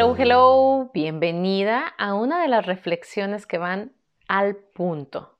[0.00, 3.92] Hello, hello, bienvenida a una de las reflexiones que van
[4.28, 5.36] al punto.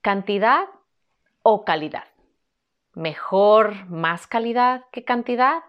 [0.00, 0.64] ¿Cantidad
[1.44, 2.08] o calidad?
[2.94, 5.62] ¿Mejor más calidad que cantidad?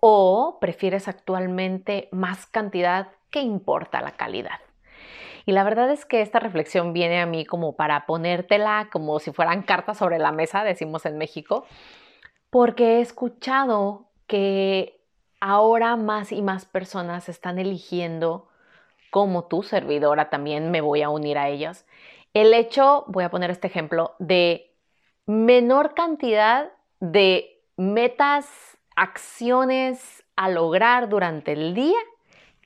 [0.00, 4.60] ¿O prefieres actualmente más cantidad que importa la calidad?
[5.44, 9.32] Y la verdad es que esta reflexión viene a mí como para ponértela como si
[9.32, 11.66] fueran cartas sobre la mesa, decimos en México,
[12.48, 14.97] porque he escuchado que
[15.40, 18.48] ahora más y más personas están eligiendo,
[19.10, 21.86] como tu servidora también me voy a unir a ellas,
[22.34, 24.74] el hecho, voy a poner este ejemplo, de
[25.26, 31.98] menor cantidad de metas, acciones a lograr durante el día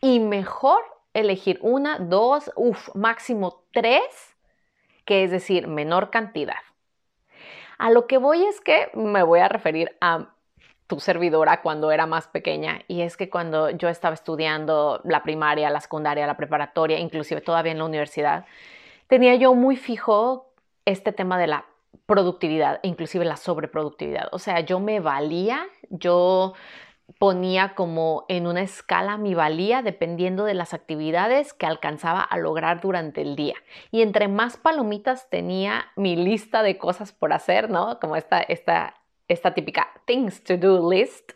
[0.01, 0.83] y mejor
[1.15, 4.03] elegir una, dos, uff, máximo tres,
[5.05, 6.63] que es decir, menor cantidad.
[7.79, 10.32] A lo que voy es que me voy a referir a
[10.93, 15.71] tu servidora cuando era más pequeña y es que cuando yo estaba estudiando la primaria,
[15.71, 18.45] la secundaria, la preparatoria, inclusive todavía en la universidad,
[19.07, 20.53] tenía yo muy fijo
[20.85, 21.65] este tema de la
[22.05, 24.29] productividad, inclusive la sobreproductividad.
[24.33, 26.53] O sea, yo me valía, yo
[27.19, 32.83] ponía como en una escala mi valía dependiendo de las actividades que alcanzaba a lograr
[32.83, 33.55] durante el día.
[33.91, 37.99] Y entre más palomitas tenía mi lista de cosas por hacer, ¿no?
[37.99, 41.33] Como esta, esta, esta típica things to do list,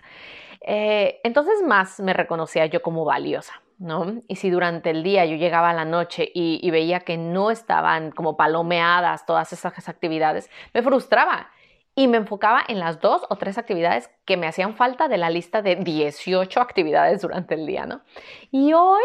[0.61, 3.63] eh, entonces más me reconocía yo como valiosa.
[3.79, 4.23] ¿no?
[4.27, 8.11] Y si durante el día yo llegaba a la noche y, veía que no estaban
[8.11, 11.51] como palomeadas todas esas actividades, me frustraba
[11.95, 15.31] y me enfocaba en las dos o tres actividades que me hacían falta de la
[15.31, 18.03] lista de 18 actividades durante el día, ¿no?
[18.51, 19.03] Y hoy,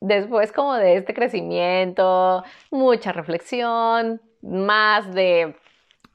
[0.00, 5.56] después como de este crecimiento, mucha reflexión, más de,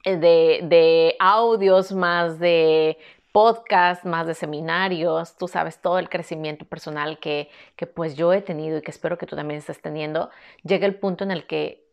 [0.04, 2.98] de, de audios, más de
[3.32, 8.42] podcast, más de seminarios, tú sabes, todo el crecimiento personal que, que pues yo he
[8.42, 10.30] tenido y que espero que tú también estés teniendo,
[10.62, 11.88] llega el punto en el que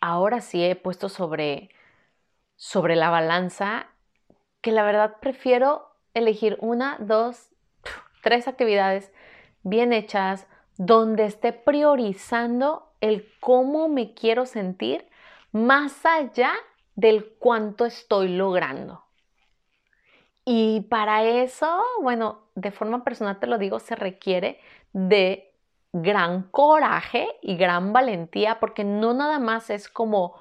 [0.00, 1.70] ahora sí he puesto sobre,
[2.56, 3.88] sobre la balanza
[4.60, 7.48] que la verdad prefiero elegir una, dos,
[8.22, 9.12] tres actividades
[9.62, 15.06] bien hechas, donde esté priorizando el cómo me quiero sentir
[15.52, 16.52] más allá
[16.94, 19.04] del cuánto estoy logrando.
[20.44, 24.60] Y para eso, bueno, de forma personal te lo digo, se requiere
[24.92, 25.52] de
[25.92, 30.34] gran coraje y gran valentía, porque no nada más es como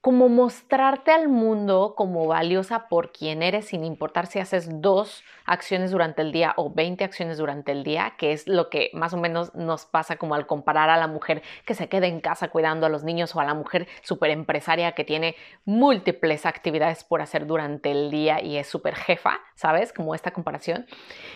[0.00, 5.90] como mostrarte al mundo como valiosa por quien eres, sin importar si haces dos acciones
[5.90, 9.16] durante el día o 20 acciones durante el día, que es lo que más o
[9.16, 12.86] menos nos pasa como al comparar a la mujer que se queda en casa cuidando
[12.86, 17.46] a los niños o a la mujer súper empresaria que tiene múltiples actividades por hacer
[17.46, 19.92] durante el día y es súper jefa, ¿sabes?
[19.92, 20.86] Como esta comparación.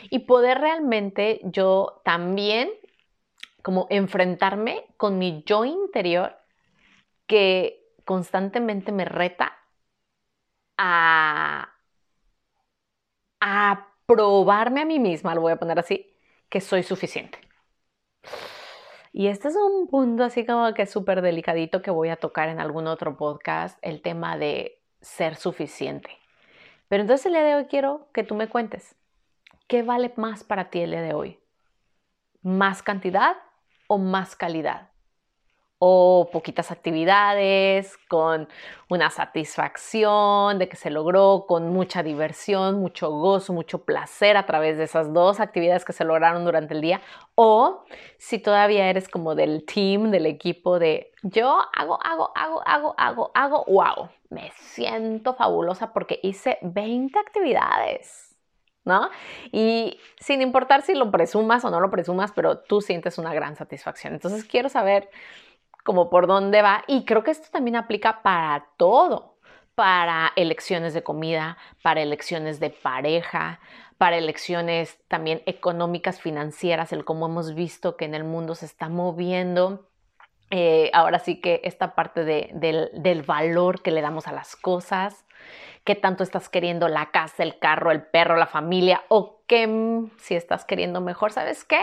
[0.09, 2.71] Y poder realmente yo también
[3.62, 6.37] como enfrentarme con mi yo interior
[7.27, 9.58] que constantemente me reta
[10.78, 11.74] a,
[13.40, 16.14] a probarme a mí misma, lo voy a poner así,
[16.48, 17.38] que soy suficiente.
[19.12, 22.60] Y este es un punto así como que súper delicadito que voy a tocar en
[22.60, 26.10] algún otro podcast, el tema de ser suficiente.
[26.88, 28.96] Pero entonces el día de hoy quiero que tú me cuentes,
[29.69, 31.40] ¿qué vale más para ti el día de hoy?
[32.42, 33.36] ¿Más cantidad
[33.86, 34.91] o más calidad?
[35.84, 38.48] O poquitas actividades, con
[38.88, 44.79] una satisfacción de que se logró, con mucha diversión, mucho gozo, mucho placer a través
[44.79, 47.00] de esas dos actividades que se lograron durante el día,
[47.34, 47.82] o
[48.17, 53.31] si todavía eres como del team, del equipo de yo hago, hago, hago, hago, hago,
[53.34, 58.29] hago, wow, me siento fabulosa porque hice 20 actividades.
[58.84, 59.11] ¿No?
[59.52, 63.55] Y sin importar si lo presumas o no lo presumas, pero tú sientes una gran
[63.55, 64.12] satisfacción.
[64.12, 65.08] Entonces quiero saber
[65.82, 66.84] como por dónde va.
[66.87, 69.37] Y creo que esto también aplica para todo,
[69.75, 73.61] para elecciones de comida, para elecciones de pareja,
[73.99, 78.88] para elecciones también económicas, financieras, el cómo hemos visto que en el mundo se está
[78.88, 79.88] moviendo.
[80.50, 85.25] Eh, ahora sí que esta parte del, del valor que le damos a las cosas,
[85.84, 90.11] qué tanto estás queriendo la casa, el carro, el perro, la familia, o qué mm,
[90.19, 91.81] si estás queriendo mejor, ¿sabes qué?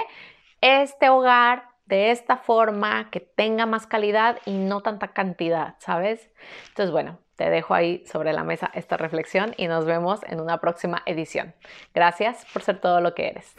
[0.61, 6.29] este hogar de esta forma, que tenga más calidad y no tanta cantidad, ¿sabes?
[6.67, 10.59] Entonces, bueno, te dejo ahí sobre la mesa esta reflexión y nos vemos en una
[10.59, 11.55] próxima edición.
[11.95, 13.55] Gracias por ser todo lo que eres.